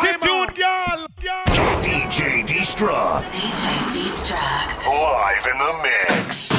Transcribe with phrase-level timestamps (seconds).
[0.00, 1.08] Attitude, girl.
[1.82, 3.24] DJ Destruct.
[3.24, 4.86] DJ Destruct.
[4.86, 6.57] Live in the mix.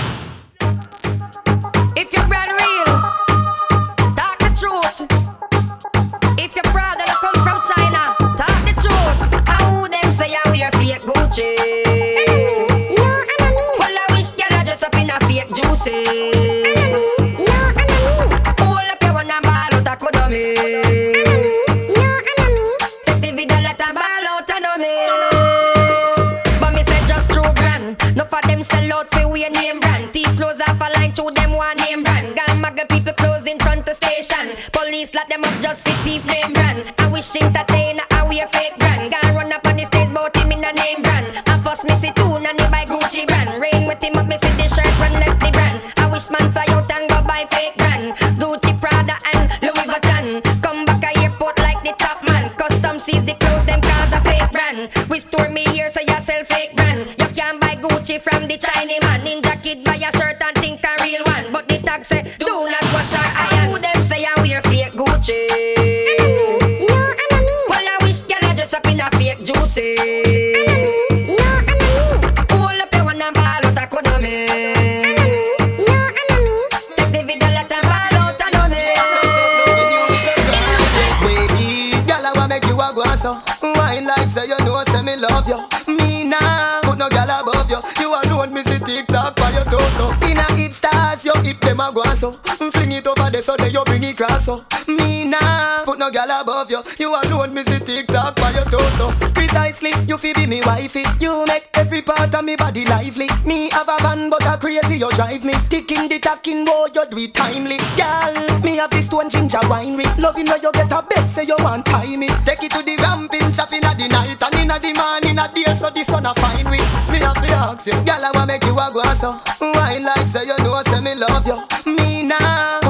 [92.19, 92.31] Guasso.
[92.71, 94.59] Fling it over there so that you bring it cross so.
[94.87, 96.81] Me nah, put no girl above you.
[96.99, 99.11] You alone, me see TikTok by your toes torso.
[99.33, 101.03] Precisely, you fi be me wifey.
[101.19, 103.27] You make every part of me body lively.
[103.45, 105.53] Me have a van, but a crazy you drive me.
[105.69, 107.77] Ticking the tacking, boy, you do it timely.
[107.95, 108.33] Girl,
[108.63, 110.11] me have this stone ginger wine with.
[110.17, 112.27] Loving where you get a bed, say you want tie me.
[112.45, 115.73] Take it to the ramping shop in the night and in the morning a day,
[115.73, 116.87] so the sun a fine with.
[117.11, 119.39] Me have to ask you, girl, I wanna make you a guasso.
[119.61, 121.68] Wine like say you know, say me love you.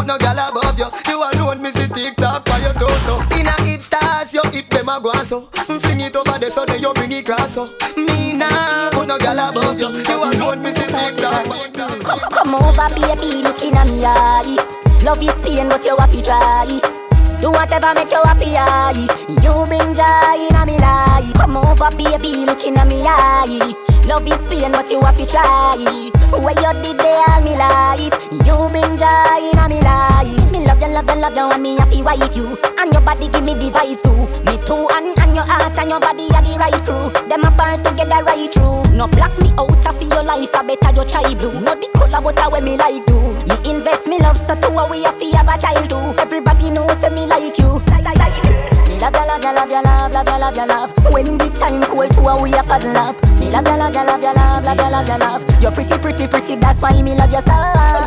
[0.09, 0.89] No girl above you.
[1.05, 3.21] You alone, me see TikTok by your torso.
[3.37, 5.45] In a hip stars, your hip them a guasso.
[5.69, 7.69] Mm, fling it over there so that you bring it cross so.
[7.95, 9.85] Me nah, put no girl above you.
[9.93, 11.45] You alone, me see TikTok.
[12.01, 14.57] Come, come over, baby, looking at me eye.
[15.05, 16.65] Love is pain, but you happy try.
[17.39, 18.97] Do whatever make you happy eye.
[19.45, 21.33] You bring joy in a me life.
[21.37, 23.75] Come over, baby, looking at me eye.
[24.09, 25.77] Love is pain, but you happy try.
[26.33, 28.17] Where you did there me life.
[28.45, 29.08] You bring joy
[31.09, 32.55] Me love you, and me happy wife you.
[32.77, 34.29] And your body give me the vibe too.
[34.45, 37.09] Me too, and, and your heart and your body are the right crew.
[37.27, 38.83] Them apart together right through.
[38.93, 41.59] No block me out of your life, I better you try blue.
[41.61, 43.19] No the color, but I when me like do.
[43.47, 46.21] Me invest me love, so to we to have a child too.
[46.21, 48.48] Everybody knows me like you.
[48.99, 51.13] Me love ya, love ya, love ya, love, love ya, love ya, love.
[51.13, 53.15] When the time cold, to a we a cuddle up.
[53.39, 55.61] Me love ya, love ya, love ya, love, love ya, love ya, love.
[55.61, 56.55] You're pretty, pretty, pretty.
[56.57, 57.55] That's why me love you so.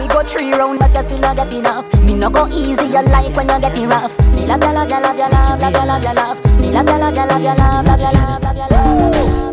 [0.02, 1.92] We go three round, but you still not get enough.
[2.04, 4.18] Me no go easy, you like when you're getting rough.
[4.34, 6.60] Me love ya, love ya, love ya, love, love ya, love ya, love.
[6.60, 9.08] Me love ya, love ya, love ya, love, love ya, love, love ya, love, ya,
[9.08, 9.46] ya,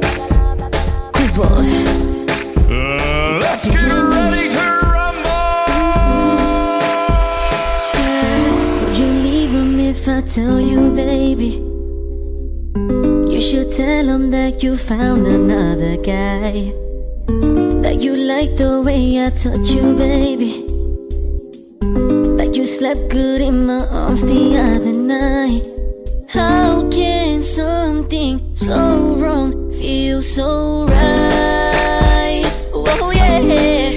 [0.59, 0.69] ya.
[1.13, 1.71] Chris Bros.
[2.69, 4.78] Uh, let's get ready to
[10.09, 11.63] I tell you, baby?
[13.31, 16.73] You should tell him that you found another guy.
[17.83, 20.65] That you like the way I touch you, baby.
[22.37, 25.67] That you slept good in my arms the other night.
[26.27, 32.43] How can something so wrong feel so right?
[32.73, 33.88] Oh, yeah.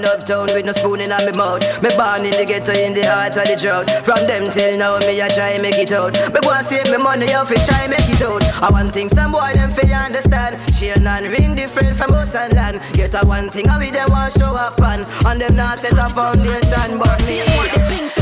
[0.00, 1.62] Born uptown with no spoon in my mouth.
[1.82, 3.90] Me born in the ghetto in the heart of the drought.
[4.04, 6.14] From them till now, me I try make it out.
[6.32, 8.42] Me want save me money, yo, fi try make it out.
[8.62, 10.56] I want things some boy them fi understand.
[10.72, 12.80] Chain and ring different from us and land.
[12.94, 15.04] Get a one thing, I with them want show off pan.
[15.26, 18.19] And them not set a foundation, but me.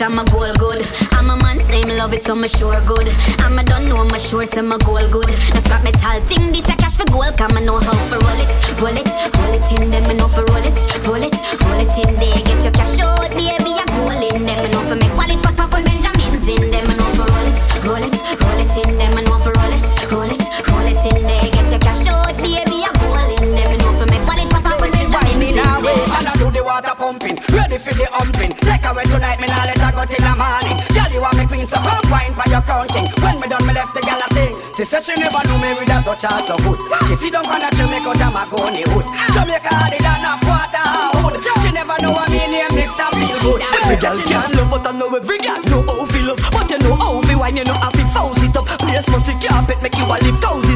[0.00, 0.86] It, I'm a goal good.
[1.12, 3.08] I'm a man, same love it, so I'm sure good.
[3.40, 5.28] I'm a don't know, I'm a sure, so I'm a goal good.
[5.52, 8.40] That's what metal thing, this a cash for gold, come I know how for roll
[8.40, 8.50] it,
[8.80, 11.92] roll it, roll it in them, I know for roll it, roll it, roll it
[12.00, 12.40] in there.
[12.44, 15.60] Get your cash out, baby, a goal in them, I know for make wallet pop
[15.60, 18.90] off on Benjamins in them, I know for roll it, roll it, roll it in
[18.96, 21.48] them, I know for roll it, roll it, roll it in there.
[21.50, 24.64] Get your cash out, baby, a goal in them, I know for make wallet pop
[24.64, 26.08] off on Benjamins in there.
[26.16, 28.52] And I do the water pumping, ready for the humping.
[28.64, 29.79] Take away tonight, me nah let
[30.10, 30.76] till the morning.
[30.90, 33.06] Girl, you want me queen, so come wine for your counting.
[33.22, 34.52] When me done, me left the gal a sing.
[34.74, 36.78] She said she never knew me with a touch her so good.
[37.06, 39.06] She sit down on a Jamaica, Damagoni hood.
[39.32, 40.84] Jamaica harder than a quarter
[41.22, 41.34] hood.
[41.62, 43.06] She never know what me name, Mr.
[43.14, 43.62] Feel Good.
[43.62, 46.40] Every girl can love, but I know every girl know how feel love.
[46.50, 48.66] But you know how feel wine, you know how feel force it up.
[48.82, 50.69] Place must see carpet, make you a live cozy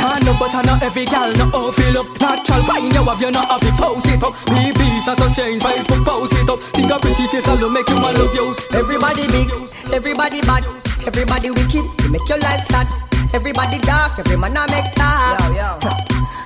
[0.00, 2.08] Can't love, but I know every girl know how feel love.
[2.20, 4.32] Natural wine, you have you not have to post it up.
[4.48, 6.58] BB's not a change, Facebook post it up.
[6.72, 8.54] Think a pretty face alone make you man love you.
[8.72, 9.52] Everybody big,
[9.92, 10.64] everybody bad,
[11.06, 11.84] everybody wicked.
[11.84, 12.88] You make your life sad.
[13.32, 15.52] Everybody dark, every man a make talk.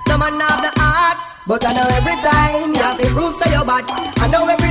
[0.08, 1.16] No man have the heart,
[1.46, 3.84] but I know every time you have to prove so you're bad.
[4.20, 4.63] I know every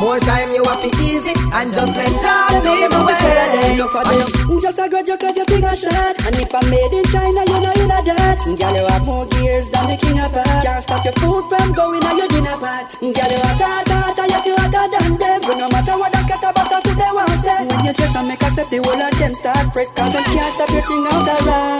[0.00, 3.76] More time you have to easy and just let love live away.
[3.76, 4.16] Look for them.
[4.16, 4.56] Uh-huh.
[4.56, 7.44] Just a grudge you cause you think a shot And if I'm made in China,
[7.44, 8.40] you know you know that.
[8.40, 11.76] Girl, you have more gears than the king of pot Can't stop your food from
[11.76, 12.96] going on your dinner pot.
[12.96, 15.40] Girl, you hot, hot, hot, yet you hotter than them.
[15.44, 17.60] But no matter what that's got about the food they want say.
[17.68, 19.88] When you just make a step, the whole of them start fret.
[19.92, 21.79] Cause them can't stop your thing out around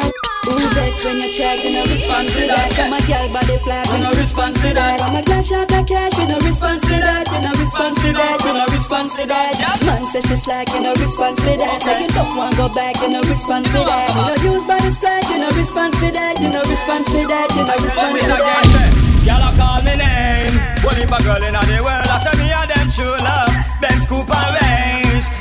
[0.91, 2.71] Vex when you check, you no response to that.
[2.75, 4.99] Come a girl body flat, you no response to that.
[4.99, 7.27] From a glass shot of cash, you no response to that.
[7.31, 9.55] You no response to that, you no response to that.
[9.87, 11.79] Man says she's like, you no response to that.
[11.83, 14.11] So you don't want go back, you no response to that.
[14.11, 14.35] Uh-huh.
[14.35, 16.35] You no use body splash, you no response to that.
[16.43, 19.11] You no response to that, you no response to that.
[19.23, 20.55] Girl, I call me name.
[20.83, 22.09] What if a girl in the world?
[22.11, 23.53] I say me and them true love.
[23.79, 24.60] Benz Coupe and.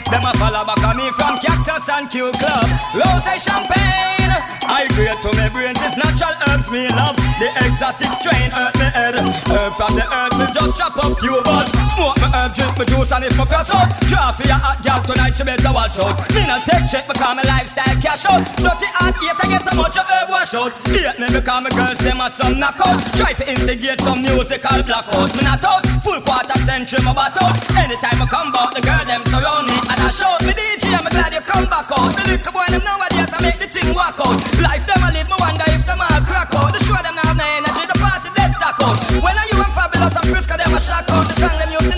[0.10, 2.66] Them a follow back on me from Cactus and Q Club.
[2.98, 4.34] Rose champagne.
[4.66, 5.78] I grade to me brains.
[5.82, 7.18] It's natural herbs me love.
[7.38, 9.18] The exotic strain hurt me head.
[9.50, 11.70] Herb from the earth will just chop up few buds.
[11.94, 13.90] Smoke me herb, drink me juice and if my press out.
[14.10, 16.18] Draw for your hot girl tonight, she better watch out.
[16.34, 18.46] Me not take check because my lifestyle cash out.
[18.58, 20.74] Dirty hot eat, I get a much of herb wash out.
[20.90, 22.98] Hate me because my girls say my son knock out.
[23.18, 25.30] Try to instigate some musical blackout.
[25.38, 27.58] Me not out, full quarter century my bat out.
[27.78, 30.96] Anytime I come back, the girl them surround me and shout me DJ.
[30.96, 32.12] I'm glad you come back out.
[32.16, 34.40] The little boy them nowadays I make the thing work out.
[34.63, 36.72] Life them I live, me wonder if them all crack out.
[36.74, 38.98] The show them now energy, the party dead stack out.
[39.19, 41.25] When are you and fabulous and Friska them a shock out.
[41.28, 41.89] The song them used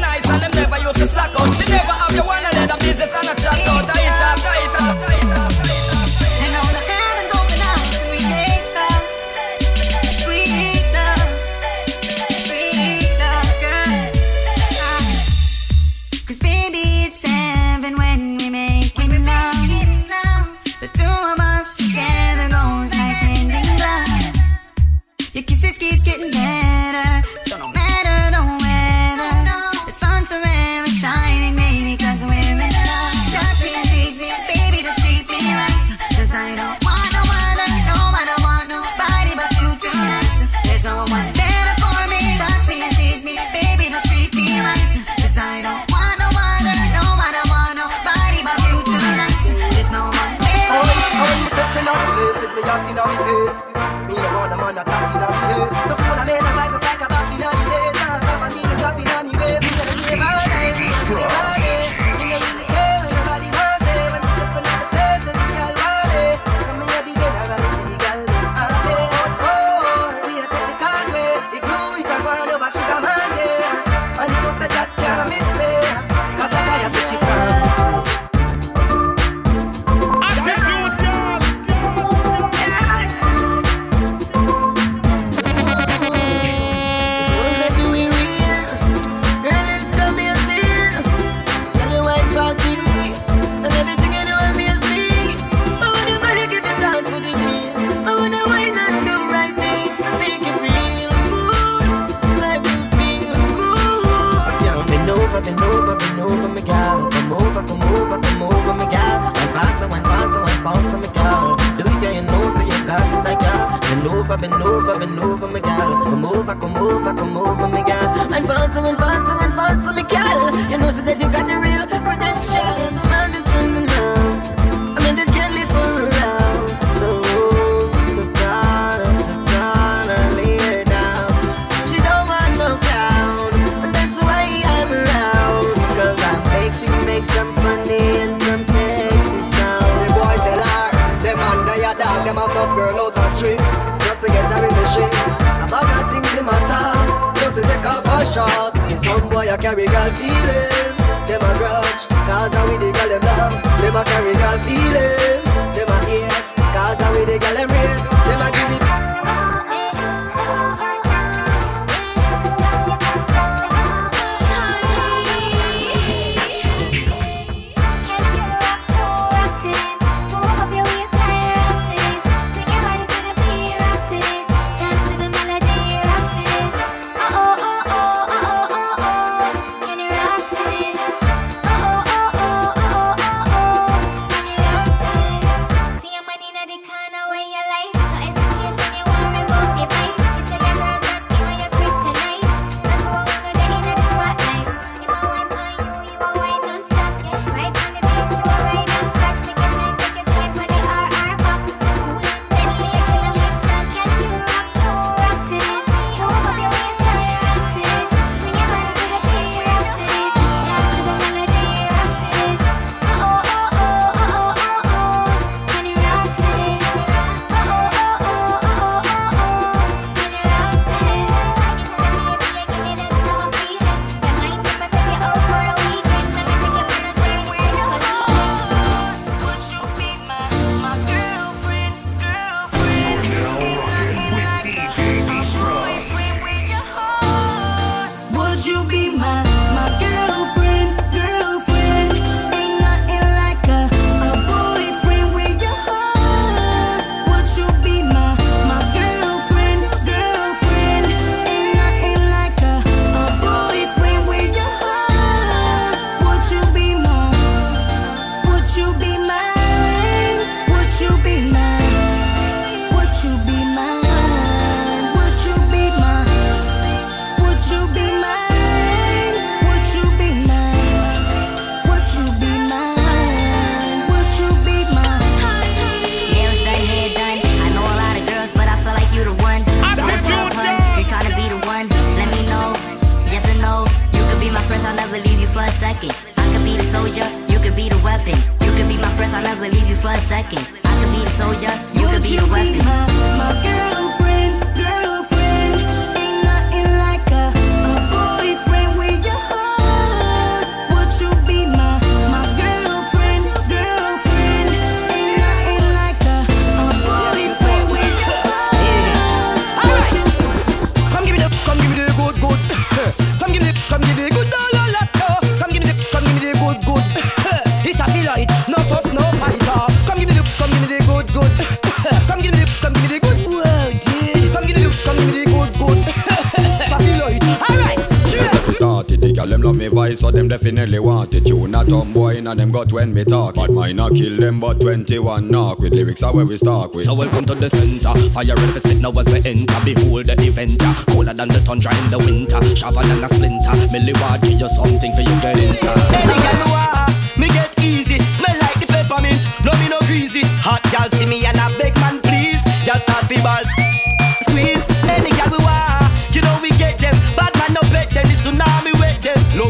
[330.11, 332.91] them love me voice so them definitely want it tune a tomboy inna them got
[332.91, 336.45] when me talk but mine a kill them but 21 knock with lyrics are where
[336.45, 338.13] we start with So welcome to the center.
[338.29, 339.79] Fire and spit now as we enter.
[339.85, 340.81] Behold the event.
[340.81, 340.93] yeah.
[341.07, 342.61] Colder than the tundra in the winter.
[342.75, 343.73] Sharper than a splinter.
[343.91, 345.91] Millie Ward give you something for you get into.
[346.13, 348.19] Any girl me want, me get easy.
[348.37, 350.43] Smell like the peppermint, no me no greasy.
[350.63, 351.40] Hot girl see me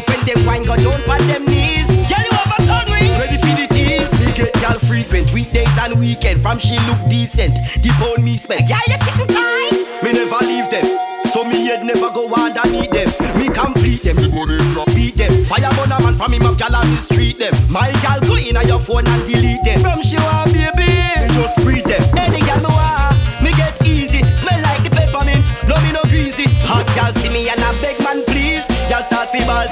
[0.07, 1.87] when them wine go down on them knees.
[2.09, 4.09] Girl you have a tongue ring, ready for the tease.
[4.19, 6.41] Me get girl frequent, weekdays and weekend.
[6.41, 8.67] From she look decent, the pound me spend.
[8.67, 10.85] Girl you sitting tight, me never leave them.
[11.31, 13.07] So me head never go underneath them.
[13.39, 14.17] Me complete them.
[14.17, 15.31] Me go dey drop beat them.
[15.45, 17.53] Fire burn a man from him up gal on the street them.
[17.71, 19.79] My gal go in on your phone and delete them.
[19.79, 22.03] From she want baby, me just breathe them.
[22.19, 24.19] Any gal me want, me get easy.
[24.43, 25.39] Smell like the peppermint,
[25.71, 26.51] no me no greasy.
[26.67, 28.67] Hot gal see me and a beg man please.
[28.91, 29.71] Gal start fi ball,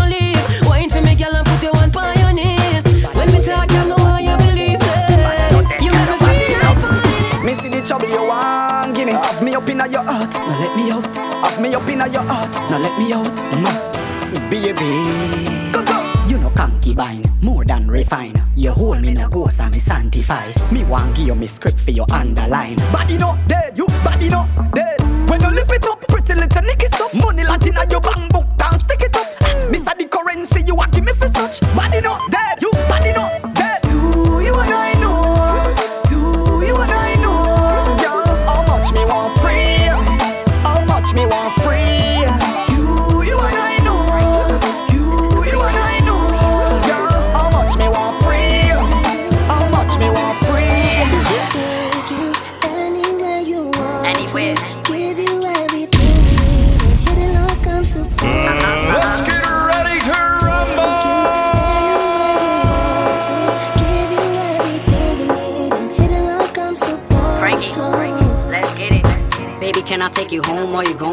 [9.91, 11.15] your heart, now let me out.
[11.43, 13.25] Have me up inna your heart, now let me out.
[13.25, 14.49] Mm.
[14.49, 16.27] Baby, go go.
[16.27, 18.41] You know concubine, more than refine.
[18.55, 20.51] You hold me no ghost and me sanctify.
[20.71, 22.77] Me want give you me script for your underline.
[22.91, 24.90] Body no dead, you body no dead.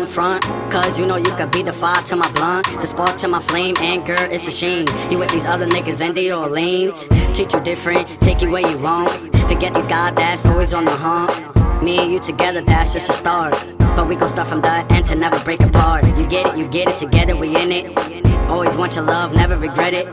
[0.09, 0.43] Front?
[0.73, 3.41] Cause you know you could be the fire to my blunt, the spark to my
[3.41, 4.87] flame, and girl, it's a shame.
[5.11, 7.05] You with these other niggas and they all lames.
[7.35, 9.09] Treat you different, take you where you wrong.
[9.49, 11.31] Forget these guys that's always on the hump.
[11.83, 13.53] Me and you together, that's just a start.
[13.79, 16.05] But we gon' start from the end to never break apart.
[16.17, 18.27] You get it, you get it, together we in it.
[18.49, 20.07] Always want your love, never regret it.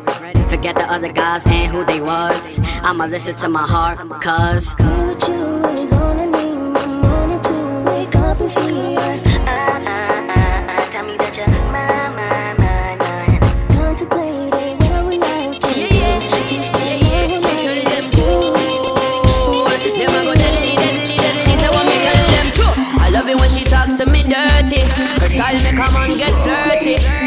[0.50, 2.60] Forget the other guys and who they was.
[2.84, 4.74] I'ma listen to my heart, cause.
[4.76, 6.56] Be with you is all I need.
[6.56, 9.20] My morning to wake up and see her.
[9.46, 9.75] Tell
[25.46, 26.34] style me come on get.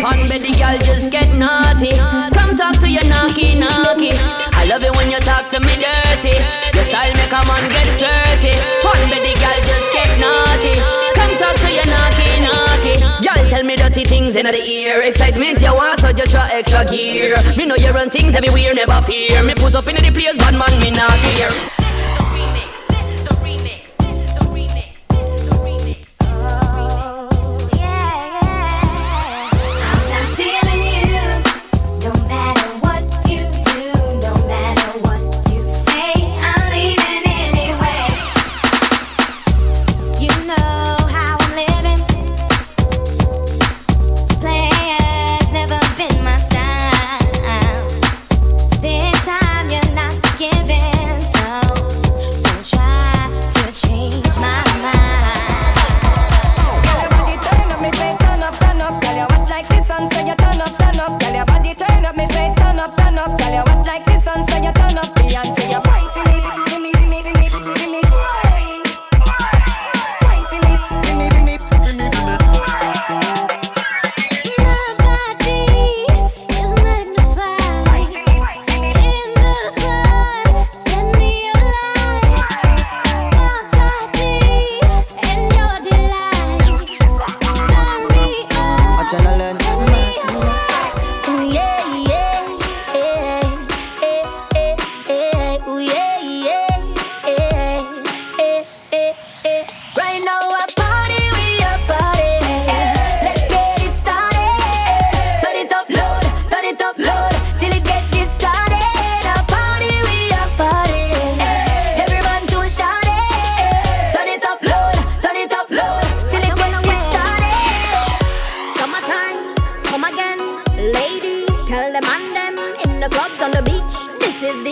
[0.03, 1.95] On bed the girl just get naughty.
[2.35, 4.11] Come talk to your knocky knocky.
[4.53, 6.35] I love it when you talk to me dirty.
[6.75, 8.55] Your style me come on get dirty.
[8.83, 10.75] On the girl just get naughty.
[11.15, 12.95] Come talk to your knocky knocky.
[13.23, 15.03] Y'all tell me dirty things in the ear.
[15.03, 17.37] Excitement you want, so just try extra gear.
[17.57, 19.43] Me know you run things everywhere, never fear.
[19.43, 21.78] Me put up in the place, bad man, me not fear.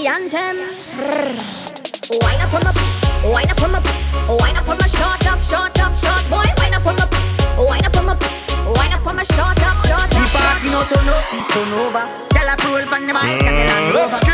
[0.07, 0.57] The anthem.
[2.23, 2.73] Wine up on my,
[3.33, 3.81] wine up on my,
[4.39, 6.47] wine up on my short up, short up, short boy.
[6.59, 7.07] Wine up on my,
[7.59, 8.15] wine up on my,
[8.77, 10.29] wine up on my short up, short up.
[10.31, 12.07] Party no turn up, it turn over.
[12.31, 14.26] Tell a roll on the mic and the land Let's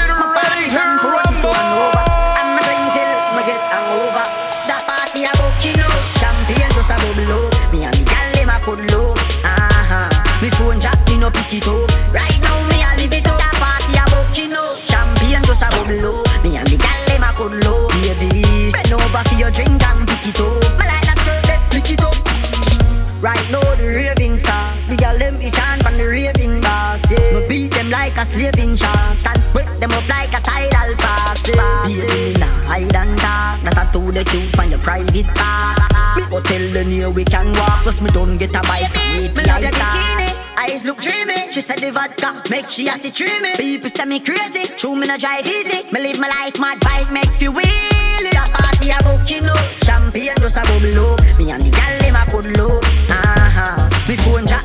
[37.02, 37.82] near we can walk.
[37.82, 38.92] Plus me don't get a bite
[39.34, 40.28] Me love your bikini.
[40.56, 41.50] Eyes look dreamy.
[41.52, 43.56] She said the vodka make she a see dreamy.
[43.56, 44.64] People say me crazy.
[44.76, 45.84] True me no drive easy.
[45.92, 49.58] Me live my life mad bike make you wheel it A party a booking up
[49.84, 53.90] Champagne just a bubble up Me and the gal them a cuddle up uh-huh.
[54.08, 54.64] Me phone jack,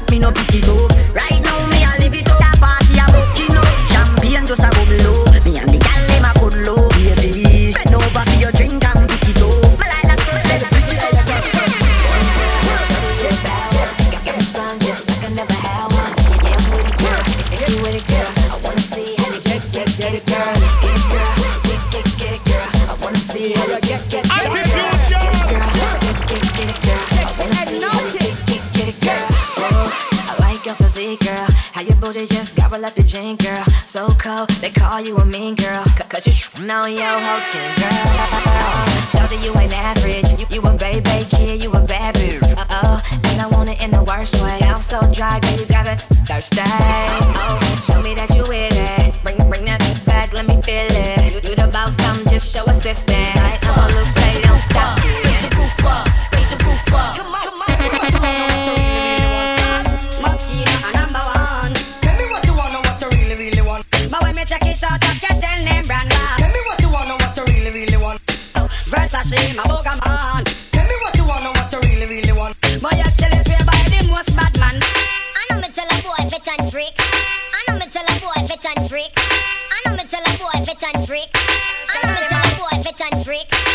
[82.87, 83.66] and freak.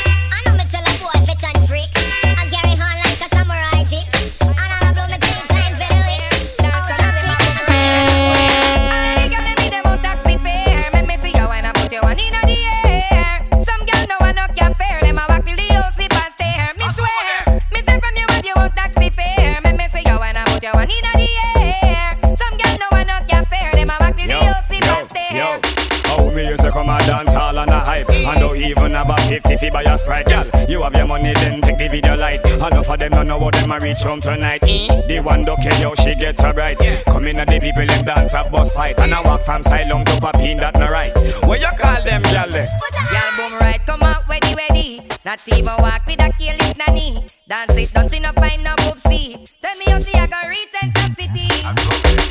[32.63, 35.75] Enough of them don't know how them a reach home tonight The one don't care
[35.75, 38.99] how she gets so bright Come in and the people them dance a bus fight
[39.01, 41.13] And I walk from silent to Papine that no right
[41.45, 42.55] What you call them, girl?
[42.55, 42.67] eh?
[43.11, 45.01] Girl, boom right, come out, ready, ready.
[45.25, 47.27] Not even walk with a careless nanny.
[47.49, 49.53] Dance it, don't she no find no poopsie.
[49.61, 52.22] Tell me how she a go reach and some city.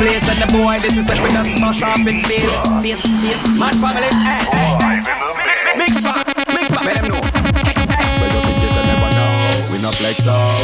[0.00, 2.48] Place and the boy disrespect with us must off in face.
[2.80, 3.44] Face, face.
[3.60, 5.76] Mad family, eh, eh, eh.
[5.76, 6.24] Mix back,
[6.56, 7.20] mix back, let them know.
[7.20, 10.56] Well, just in case you never know, we not flex out.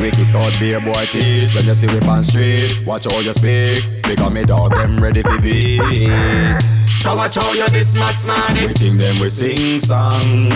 [0.00, 2.86] We kick out beer boy teeth when you see we on street.
[2.86, 6.62] Watch how you speak, because me dog them ready for beat.
[7.02, 8.66] So watch how you this mad smarty.
[8.68, 10.48] We think them we sing song.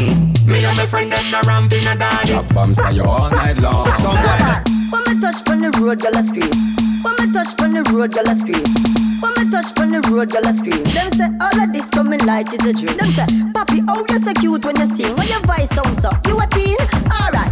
[0.47, 2.29] Me and my friend them the ramp in a dance.
[2.31, 3.93] Drop bombs for you all night long.
[3.95, 6.80] Some boy When me touch on the road, girl a scream.
[7.03, 8.65] When me touch on the road, girl a scream.
[9.21, 10.83] When me touch on the road, girl a scream.
[10.93, 12.97] Them say all of this coming light is a dream.
[12.97, 15.15] Them say, Papi, oh you so cute when you sing.
[15.17, 16.77] When your voice sounds so, you a teen?
[17.09, 17.50] Alright.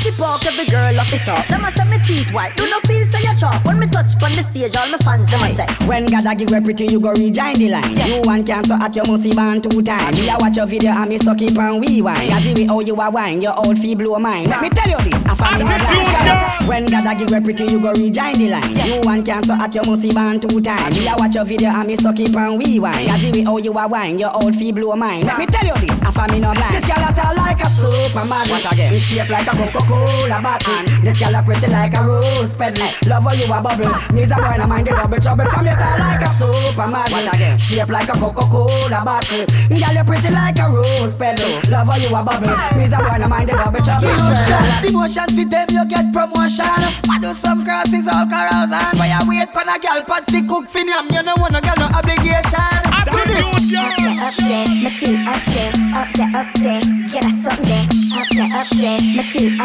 [0.00, 1.46] Touch it walk every girl off it up.
[1.48, 2.56] Them a say me teeth white.
[2.56, 3.62] Do no feel say you chop.
[3.66, 5.66] When me touch on the stage, all my fans them a say.
[5.84, 7.94] When God a give you pretty, you go rejoin the line.
[8.08, 10.18] You want cancer at your musty band two times.
[10.18, 12.32] Me a watch your video and me stuck it on we wine.
[12.32, 14.48] As the way how you a wine, your old fee blow mine.
[14.48, 16.66] Let me tell you this, a family no blind.
[16.66, 18.72] When God a give you pretty, you go rejoin the line.
[18.88, 20.96] You want cancer at your musty band two times.
[20.98, 23.06] Me a watch your video and me stuck it on we wine.
[23.08, 25.26] As the way how you a wine, your old fee blow mine.
[25.26, 26.74] Let me tell you this, a family no blind.
[26.74, 28.48] This girl a tall like a superman.
[28.48, 28.96] What again?
[28.96, 29.56] Shape like a
[29.90, 31.02] Coca-Cola bottle.
[31.02, 32.88] This girl a pretty like a rose petal.
[33.06, 33.90] Love how you a bubble.
[34.14, 35.44] Me's a boy no mind the double trouble.
[35.46, 37.58] From your tall like a superman.
[37.58, 39.46] Shape like a Coca-Cola bottle.
[39.46, 41.60] Girl you pretty like a rose petal.
[41.70, 42.54] Love how you a bubble.
[42.78, 44.08] Me's a boy no mind the double trouble.
[44.10, 46.80] Emotion, demotion for them, you get promotion.
[47.10, 48.98] I do some crosses all carousing.
[48.98, 51.08] But you wait for a girl pot fi cook fi yam.
[51.10, 52.78] You know want a girl no obligation.
[53.10, 53.46] Do this.
[53.70, 57.86] Up there, up there, my team up there, up there, up there, yeah that's something.
[58.12, 59.59] Up there, up there, my team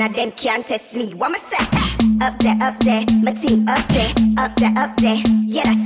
[0.00, 1.12] None of them can't test me.
[1.12, 1.62] What me say?
[2.22, 5.79] Up there, up there, my team up there, up there, up there, yeah that's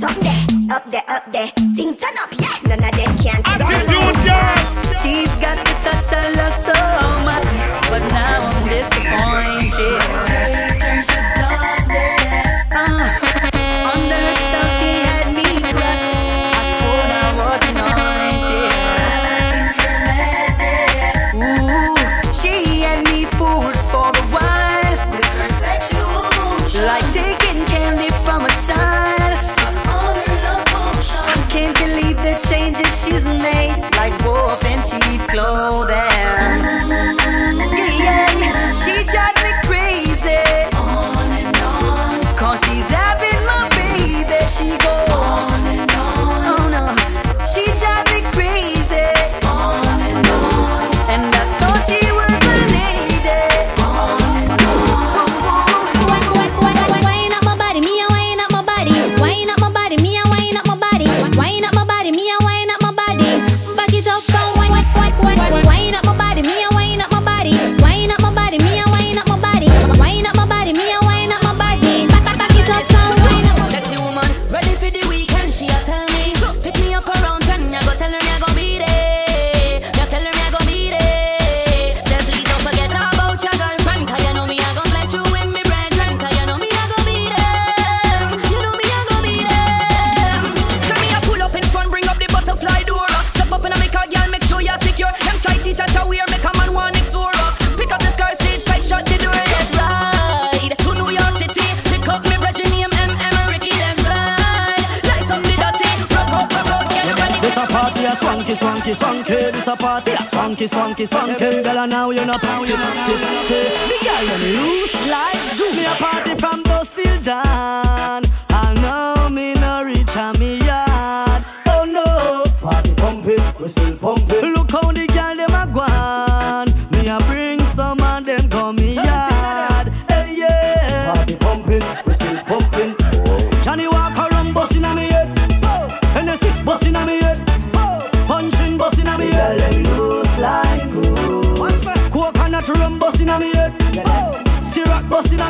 [111.87, 112.94] now you know, now you know.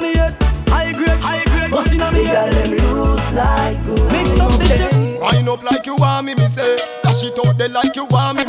[0.05, 0.33] Me head.
[0.69, 2.53] High grade, high grade busting on me head.
[2.53, 4.09] Girl them loose like glue.
[4.13, 5.21] Mix up the shit.
[5.21, 6.77] Wind up like you want me, me say.
[7.03, 8.44] Dash it out there like you want me,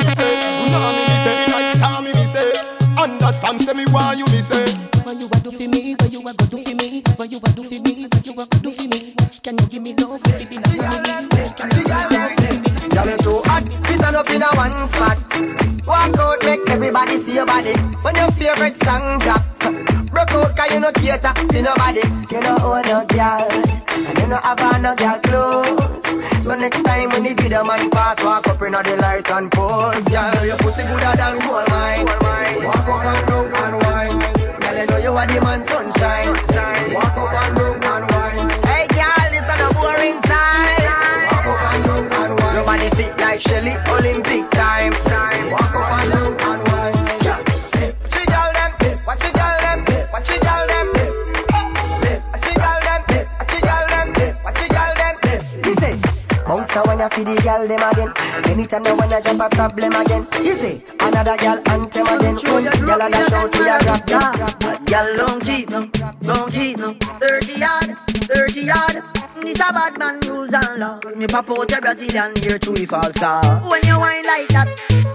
[57.66, 58.12] girl them again.
[58.46, 60.26] Anytime you wanna jump a problem again.
[60.33, 62.37] Say, another girl anthem again.
[62.37, 64.85] Girl and a shout we a grab them.
[64.87, 65.87] Girl, don't keep no,
[66.22, 66.94] don't keep no.
[67.20, 67.96] Dirty yard,
[68.29, 69.02] dirty yard.
[69.42, 71.00] This a bad man rules and law.
[71.16, 73.61] Me pop out your Brazilian here to we fall star.
[73.68, 74.68] When you whine like that,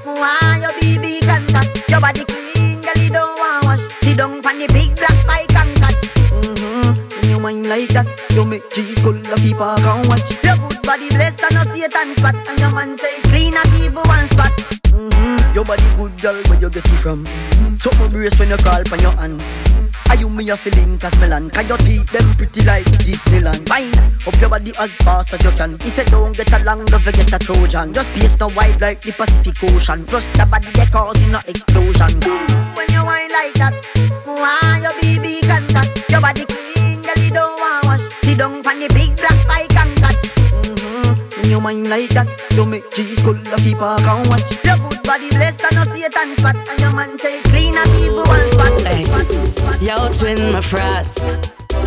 [0.04, 1.90] why your BB contact?
[1.90, 4.00] Your body clean, girl, you don't want wash.
[4.02, 5.51] Sit down on the big black bike.
[7.52, 10.44] Whine like that, you make G's full of people can watch.
[10.44, 13.94] Your good body blessed and no Satan spot, and your man say clean up even
[13.96, 14.61] one spot.
[15.62, 15.70] Mm-hmm.
[15.70, 17.26] Your body good, girl, where you get it from?
[17.78, 19.44] So my brace when you call on your hand.
[20.10, 21.50] Are you me a feeling cause melon?
[21.52, 23.68] Can your teeth them pretty like Disneyland?
[23.68, 23.94] Fine,
[24.28, 25.76] up your body as fast as you can.
[25.82, 27.94] If you don't get along, don't forget a Trojan.
[27.94, 30.04] Just space no wide like the Pacific Ocean.
[30.06, 32.20] Plus the body they causing a explosion.
[32.76, 33.74] When you whine like that,
[34.26, 36.10] why your BB contact?
[36.10, 38.02] Your body clean, girl, you don't want wash.
[38.22, 39.71] Sit down on the big black bike.
[41.42, 41.50] Mm-hmm.
[41.50, 44.52] When you whine like that, you make G's full of people can watch.
[44.66, 48.24] Your good body blessed and no Satan spot, and your man say clean up evil
[48.24, 48.82] one spot.
[48.82, 49.06] Hey.
[49.82, 51.20] Yo, twin, my frost.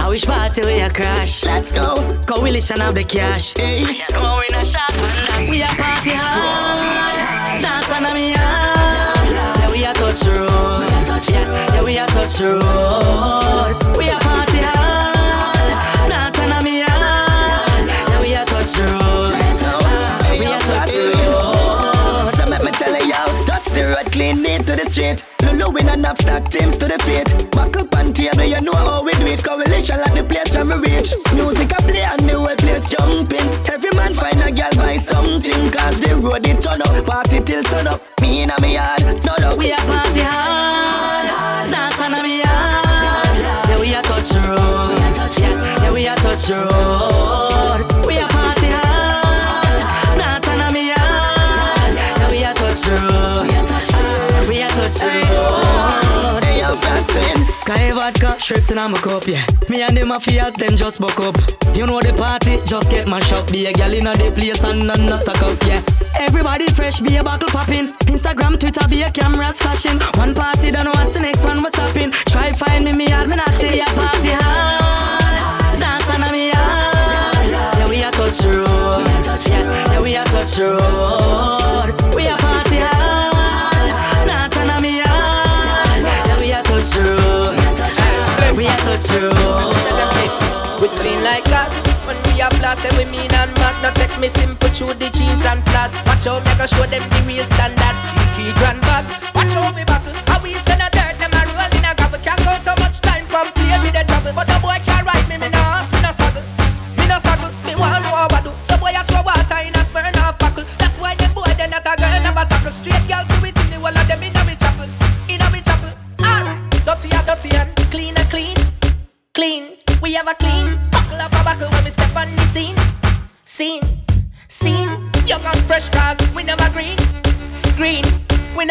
[0.00, 1.44] I wish party we a crash.
[1.44, 1.94] Let's go.
[2.26, 3.54] Coalition of the cash.
[3.54, 3.80] Hey.
[3.80, 5.48] You know we not shot man.
[5.48, 7.62] We a party hard.
[7.62, 9.30] Dance on me hard.
[9.30, 10.90] Yeah, we a touch road.
[11.30, 13.96] Yeah, yeah, we a touch road.
[13.96, 14.18] We a
[24.94, 25.24] street.
[25.42, 27.26] Lulu win and upstack teams to the feet.
[27.50, 29.42] Back up on table, you know how we do it.
[29.42, 31.10] Coalition like the place where we reach.
[31.34, 33.48] Music a play and the way place jumping.
[33.66, 35.70] Every man find a girl buy something.
[35.70, 38.00] Cause the road it turn up, party till sun up.
[38.20, 39.56] Me in a me yard, no no.
[39.56, 43.68] We a party hard, dance on me hard.
[43.68, 44.94] Yeah, we a touch road.
[45.38, 47.83] Yeah, yeah, we a touch road.
[57.64, 59.42] Sky vodka, strips in my cup, yeah.
[59.70, 61.34] Me and the mafias, them just buck up.
[61.74, 63.50] You know the party, just get my shop.
[63.50, 65.80] Be a gal in the place and none not stuck up, yeah.
[66.20, 67.94] Everybody fresh, be a buckle popping.
[68.12, 69.98] Instagram, Twitter, be a cameras flashing.
[70.20, 72.10] One party, don't know what's the next one, what's happening.
[72.28, 75.80] Try find me, me hard, me not say a party hard.
[75.80, 76.04] Dance.
[76.04, 79.08] Yeah, we a touch road.
[79.48, 80.58] Yeah, we a touch.
[82.12, 84.28] We a party hard.
[84.28, 86.04] Dance on hard.
[86.28, 87.43] Yeah, we a touch road.
[88.54, 89.34] We a touch road.
[90.80, 91.74] We clean like that.
[92.06, 93.74] When we are flat, say we mean and mad.
[93.82, 95.90] Not take me simple through the jeans and flat.
[96.06, 97.96] Watch out, make I show them the real standard.
[98.38, 99.10] Kiki grand bag.
[99.34, 100.14] Watch out, me bustle.
[100.30, 102.22] How we send a dirt, them a roll in a gravel.
[102.22, 104.30] Can't go too much time, from complain with the travel.
[104.30, 105.83] But the boy can't ride me, me no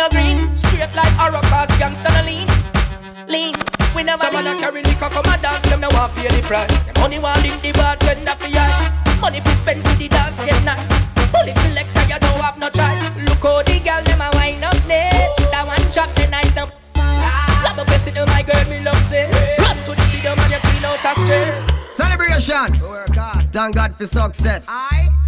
[0.04, 2.48] no green, straight like Aracas, gangsta no lean.
[3.28, 3.56] Lean.
[3.96, 6.42] We never Some man a carry liquor come a dance, them no want pay the
[6.42, 6.72] price.
[6.86, 8.92] Them money want in the bartender for eyes.
[9.22, 10.88] Money fi spend for the dance get nice.
[11.32, 13.04] Bullet selector, you don't have no choice.
[13.28, 15.30] Look how the girl them a wind up there.
[15.52, 16.74] That one chop the nice up.
[16.94, 19.30] Grab a best my girl, me love say.
[19.60, 21.56] Run to the video man, you clean out a straight.
[21.94, 22.70] Celebration.
[23.52, 24.68] Thank God for success.
[24.70, 25.23] Aye.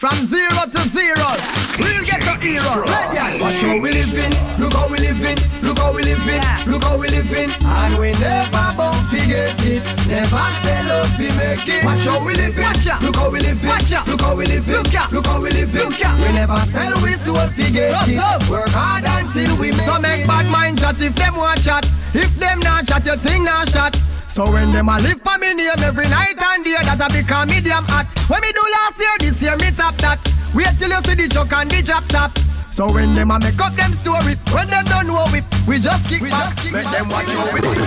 [0.00, 1.44] From zero to zeros,
[1.76, 2.88] we'll get to hero.
[3.36, 7.06] Watch how we living, look how we living, look how we living, look how we
[7.08, 9.84] living, and we never bound forget it.
[10.08, 11.84] Never sell out to make it.
[11.84, 12.64] Watch how we living,
[13.04, 13.68] look how we living,
[14.08, 14.72] look how we living,
[15.12, 15.92] look how we living.
[15.92, 18.48] We never sell we soul forget it.
[18.48, 21.84] Work hard until we make So make bad mind chat if them want chat.
[22.14, 24.00] If them not chat, your thing not shot.
[24.30, 27.50] So when them a live for me name every night and day, that a become
[27.50, 28.06] medium hot.
[28.30, 30.22] When me do last year, this year me top that.
[30.54, 32.30] Wait till you see the joke and the drop top.
[32.70, 36.06] So when them a make up them story, when them don't know it, we just
[36.06, 37.82] kick we back, just make them watch how we do it.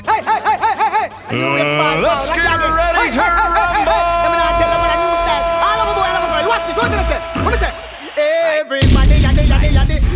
[0.00, 1.08] Hey, hey, hey, hey, hey, hey.
[1.28, 3.12] Uh, let's get ready to rumble.
[3.12, 5.44] Let me not tell them what a new style.
[5.60, 6.42] All over boy, all over boy.
[6.48, 6.76] Watch this.
[6.80, 7.20] What did I say?
[7.44, 7.72] What me say?
[8.16, 10.11] Everybody, yaddy, yaddy, yaddy, need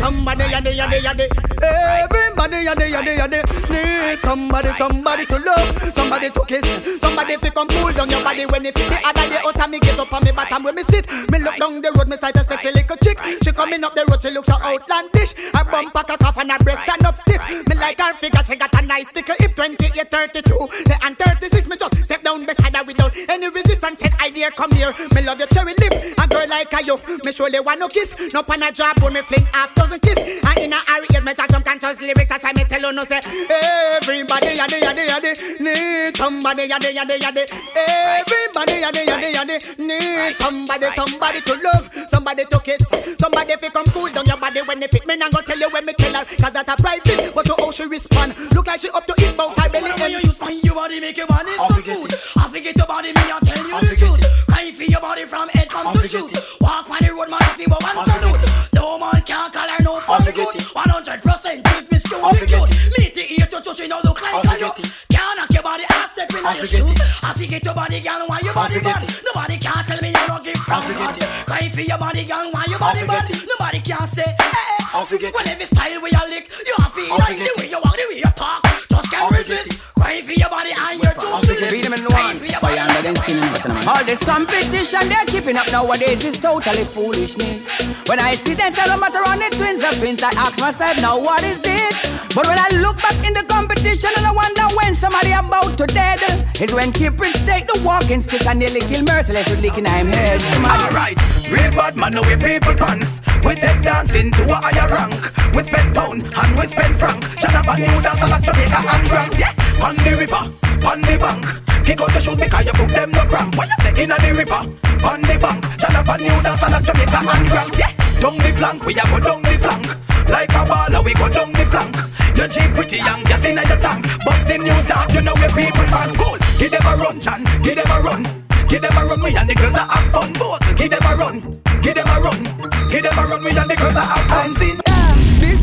[0.00, 1.26] somebody, yaddy, yaddy, yaddy.
[1.60, 6.64] Everybody, yaddy, yaddy, yaddy, need somebody, somebody to love, somebody to kiss,
[7.00, 9.70] somebody to come cool down your body when you feel the other day out and
[9.70, 11.04] me get up on me bottom where me sit.
[11.30, 13.18] Me look down the road, me sight a sexy little chick.
[13.44, 15.34] She coming up the road, she looks so outlandish.
[15.52, 17.42] Her bum pack a cough and her breast stand up stiff.
[17.68, 19.34] Me like her figure, she got a nice sticker.
[19.38, 24.00] If 28, 32, say and 36, me just step down beside her without any resistance.
[24.00, 24.94] Said I dare come here.
[25.14, 26.96] Me love your cherry lip, a girl like a you.
[27.24, 28.14] Me surely want no kiss.
[28.32, 29.44] No pan a job when me fling
[29.90, 30.46] half dozen kiss.
[30.46, 32.28] And in a hurry, yes, me talk some conscious lyrics.
[32.28, 37.18] That's why me tell you no say everybody yaddy yaddy yaddy need somebody yaddy yaddy
[37.18, 37.44] yaddy.
[37.76, 42.82] Everybody yaddy yaddy yaddy need somebody somebody to love, somebody to kiss,
[43.18, 45.16] somebody fi come cool down your body when they fit me.
[45.16, 47.34] Now go tell you when me tell her, cause that a private.
[47.34, 49.90] But to how she respond, look like she up to eat bout her belly.
[49.98, 52.14] When you use my your body, make your body so good.
[52.50, 54.46] I forget your body, me I tell you the truth.
[54.50, 56.34] Crying for your body from head come to shoot.
[56.60, 58.42] Walk on the road, man, if you want one salute.
[58.74, 62.58] No man can't call her no hundred percent, give me skill with you.
[62.98, 64.70] Meet the ear to touch, you know look like a you.
[65.14, 66.90] Can't knock your body, I step in your shoes.
[67.22, 69.06] I forget your body, girl, why your body bad?
[69.22, 71.14] Nobody can't tell me you don't give from God.
[71.46, 73.30] Crying for your body, girl, why your body bad?
[73.30, 75.06] Nobody can say, eh, eh, eh.
[75.06, 75.30] hey, hey.
[75.30, 78.06] Well, every style we you lick, you have feel like the way you walk, the
[78.10, 78.58] way you talk.
[78.90, 79.69] Just can't resist.
[80.10, 83.14] Crying for your body and your two Beat them in the one, fire under them
[83.14, 83.88] spinning button.
[83.88, 87.70] All this competition they're keeping up nowadays is totally foolishness.
[88.08, 91.16] When I see them sell them on the twins and pins, I ask myself, now
[91.16, 92.09] what is this?
[92.34, 95.86] But when I look back in the competition and I wonder when somebody about to
[95.86, 96.22] dead,
[96.60, 100.40] is when keepers take the walking stick and nearly kill merciless with licking I'm head.
[100.62, 101.18] Alright,
[101.50, 103.20] real bad man, we people pants.
[103.42, 105.18] We take dancing to a higher rank.
[105.54, 107.24] We spend pound and we spend franc.
[107.40, 109.32] Shut up and new dance a lot Jamaica and grand.
[109.34, 110.44] Yeah, on the river,
[110.86, 111.44] on the bank.
[111.84, 113.56] Kick out the shoes because you put them no cramp.
[113.56, 114.62] Why you say inna the river,
[115.02, 115.66] on the bank.
[115.80, 117.74] Shut up and new dance a lot Jamaica and grand.
[117.74, 117.90] Yeah,
[118.20, 119.86] down the flank, we a go down the flank.
[120.28, 121.96] Like a baller, we go down the flank.
[122.36, 124.06] You cheap pretty young, just inna your tank.
[124.24, 126.36] But the new dance, you know we people man cool.
[126.58, 128.22] Give them a run, Chan, give them a run.
[128.68, 130.32] Give them a run, we and the girls that have fun.
[130.34, 131.40] Both, give them a run,
[131.82, 132.42] give them a run.
[132.90, 135.09] Give them a run, we and the girls that have fun.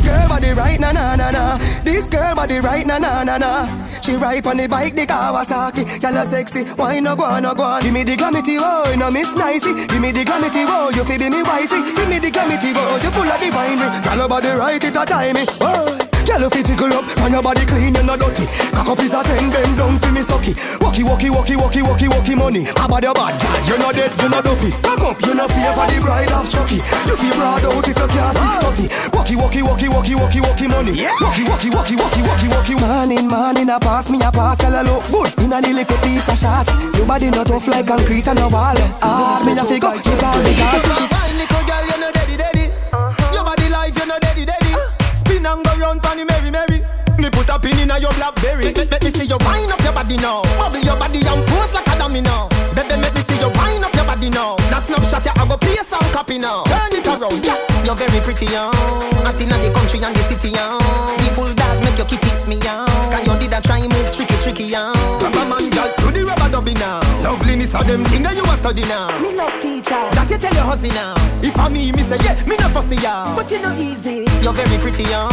[0.08, 1.58] Girl body right na na na na.
[1.84, 3.52] This girl body right na na na na.
[4.02, 5.84] She ride on the bike the Kawasaki.
[6.00, 7.82] Gyal sexy, why no go on, no go on.
[7.82, 9.74] Give me the glamity, oh, no miss nicey.
[9.88, 11.82] Give me the glamity, oh, you fi be me wifey.
[11.94, 13.78] Give me the glamity, oh, you full of the wine.
[14.04, 16.07] Gyal body right it a time, oh.
[16.28, 18.44] Gyal you fi tickle up, and your body clean, you no dirty.
[18.76, 20.54] Cock up is a ten, bend down fi me stocky.
[20.84, 22.68] Walkie, walkie, walkie, walkie, walkie, walkie money.
[22.76, 23.64] How about your bad, gyal?
[23.64, 24.72] You no dead, you no dopey.
[24.84, 26.84] Cock up, you no fear for the bride of Chucky.
[27.08, 28.86] You fi broad out if you can't six thirty.
[29.16, 30.94] Walkie, walkie, walkie, walkie, walkie, walkie money.
[31.24, 32.76] Walkie, walkie, walkie, walkie, walkie, walkie.
[32.76, 35.32] Morning, morning, a pass me a pass, gyal a look good.
[35.40, 36.76] Inna the little piece of shots.
[37.00, 38.76] Your body not tough like concrete and a wall.
[39.00, 41.17] Ah, me a figure, it's all because.
[45.48, 46.84] And go round, panny, merry, merry.
[47.18, 48.74] Me put a pin inna your blackberry.
[48.74, 50.42] Let, let me see you wind up your body now.
[50.60, 52.48] Bubble your body and pose like a dummy now.
[52.76, 54.56] Baby, make me see you wind up your body now.
[54.70, 56.64] That snapshot, ya I go play some copy now.
[56.64, 57.58] Turn it around, yeah.
[57.84, 58.74] You're very pretty, young.
[59.26, 60.80] Out inna the country and the city, young.
[61.18, 62.88] The bulldog make your kitty me, young.
[63.10, 64.94] Can you did a try move tricky, tricky, young.
[65.22, 67.02] Rubber man, girl, do the rubber dubby now.
[67.24, 69.20] Loveliness of them thing that you a study now.
[69.20, 69.98] Me love teacher.
[70.14, 71.16] That you tell your husband now.
[71.42, 73.36] If I me, me say yeah, me no fussy, young.
[73.36, 74.26] But you know easy.
[74.44, 75.32] You're very pretty, young.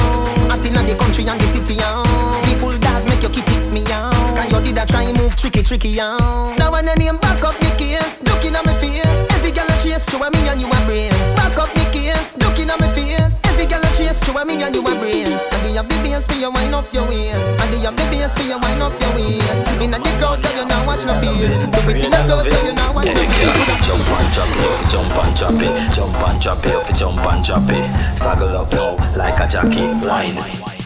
[0.48, 2.04] Out inna the country and the city, young.
[2.48, 4.12] The bulldog make your kitty me, young.
[4.34, 6.53] Can you did a try move tricky, tricky, young.
[6.58, 9.04] Now when the name back up me case, looking at my face.
[9.34, 11.34] Every girl a chase to a me and you embrace.
[11.34, 12.36] Back up me case.
[12.38, 13.40] looking at my face.
[13.44, 15.28] Every girl a chase to me and you a brace.
[15.52, 17.42] And they have the bass for you wind up your waist.
[17.60, 19.82] And they have the bass for you wind up your waist.
[19.82, 21.54] Inna the crowd, girl you now watch no face.
[21.54, 23.74] Do it in the crowd, girl you now watch no face.
[23.84, 27.70] Jump and drop it, jump and drop it, jump and drop it, jump and drop
[27.70, 27.86] it.
[28.18, 30.83] Saggle up now like a jockey, wine.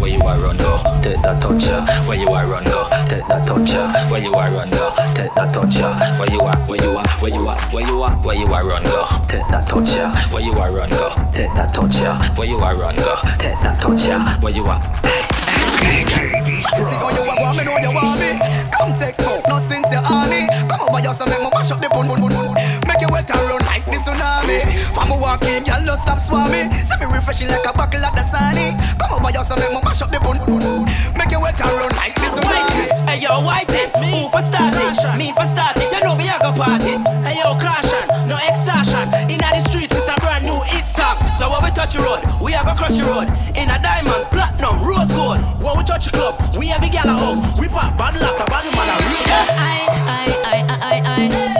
[0.00, 1.84] Where you are run go, take that touch ya.
[2.06, 4.08] Where you are run go, take that touch ya.
[4.10, 5.90] Where you are run go, take that touch ya.
[6.18, 8.64] Where you are, where you are, where you are, where you are, where you are
[8.64, 10.12] run go, take that touch ya.
[10.30, 12.14] Where you are run go, take that touch ya.
[12.36, 14.38] Where you are run go, take that touch ya.
[14.40, 14.80] Where you are.
[15.78, 18.38] DJ See how you want me, know you want me.
[18.78, 20.02] Come take fuck, no since you're.
[20.02, 20.30] Come
[20.88, 22.54] over here, so make me mash up the bun bun bun bun.
[22.88, 24.64] Make you wet and run like the tsunami.
[24.96, 26.72] From a walking, y'all no stop swarming.
[26.88, 28.72] Set me refreshing like a buckle of the sunny.
[28.96, 30.84] Come over here, so make me mash up the bun bun bun.
[31.16, 32.88] Make you wet and run like the tsunami.
[33.08, 34.96] Hey yo, white it, who for start it?
[35.16, 37.02] Me for start it, you know me I go part it.
[37.24, 39.06] Hey yo, caution, no extortion.
[39.28, 40.07] Inna the streets
[40.38, 41.18] brand new hit song.
[41.38, 43.28] So when we touch the road, we have a crush the road.
[43.56, 45.38] In a diamond, platinum, rose gold.
[45.62, 47.58] When we touch the club, we have a gala hug.
[47.58, 49.28] We pop bad luck laughter, bad man, and real.
[49.28, 51.58] I, I, I, I, I, I.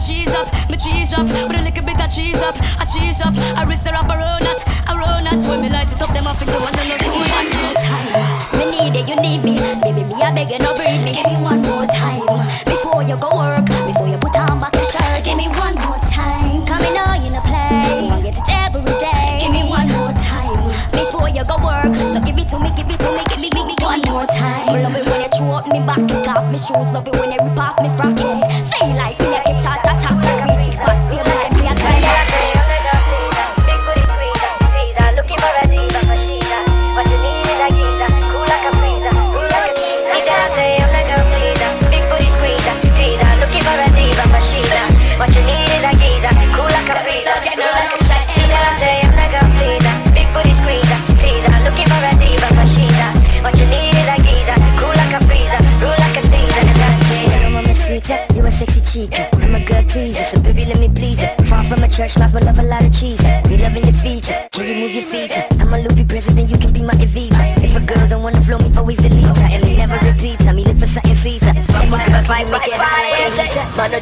[0.00, 3.34] Cheese up, my cheese up, with a little bit of cheese up, a cheese up,
[3.36, 5.36] I, wrist up, a roll nut, a roll nut.
[5.46, 7.20] When me light it up, them off in the one and no soul.
[8.58, 11.09] Me need it, you need me, baby, me I beg you, no breathe me
[13.20, 15.24] go work, before you put on back your shirt.
[15.24, 18.08] Give me one more time, come in all you no play.
[18.08, 19.38] I get it every day.
[19.40, 20.56] Give me one more time
[20.90, 21.94] before you go work.
[21.94, 24.26] So give it to me, give it to me, give me, give me one more
[24.26, 24.82] time.
[24.82, 26.88] Love it when you throw up me back, kick off me shoes.
[26.96, 28.18] Love it when you rip off me frock.
[28.18, 28.39] Yeah.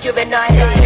[0.08, 0.77] Juvenile,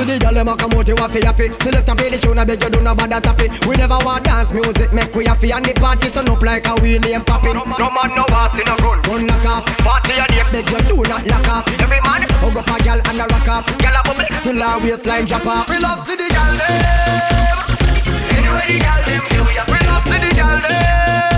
[0.00, 0.06] ya?
[0.06, 1.48] When you see the girl them a come out, you a fi happy.
[1.62, 3.66] Select and play the tune, I beg you do no bother tap it.
[3.66, 6.74] We never want dance music, make we happy and the party turn up like a
[6.82, 7.54] we name popping.
[7.54, 9.02] No man no pass in a gun.
[9.02, 9.64] Gun lock off.
[9.78, 11.68] Party a date, beg you do not lock off.
[11.80, 13.64] Every man hug up a girl and a rock off.
[13.78, 15.68] Girl a bubble till her waistline drop off.
[15.68, 16.80] We love see the girl them.
[18.36, 19.40] Anyway the girl them do.
[19.68, 21.29] We love see the girl them.